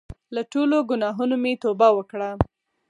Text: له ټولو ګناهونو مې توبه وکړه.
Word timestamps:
له 0.35 0.41
ټولو 0.51 0.77
ګناهونو 0.89 1.35
مې 1.43 1.53
توبه 1.63 1.87
وکړه. 1.97 2.29